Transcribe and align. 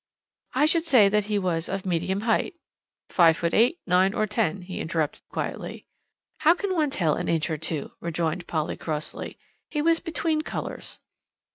"I 0.55 0.65
should 0.65 0.83
say 0.85 1.09
that 1.09 1.25
he 1.25 1.37
was 1.37 1.69
of 1.69 1.85
medium 1.85 2.21
height" 2.21 2.55
"Five 3.09 3.37
foot 3.37 3.53
eight, 3.53 3.77
nine, 3.85 4.15
or 4.15 4.25
ten?" 4.25 4.63
he 4.63 4.79
interrupted 4.79 5.21
quietly. 5.29 5.85
"How 6.39 6.55
can 6.55 6.73
one 6.73 6.89
tell 6.89 7.13
to 7.13 7.21
an 7.21 7.29
inch 7.29 7.51
or 7.51 7.57
two?" 7.59 7.91
rejoined 7.99 8.47
Polly 8.47 8.77
crossly. 8.77 9.37
"He 9.69 9.83
was 9.83 9.99
between 9.99 10.41
colours." 10.41 10.99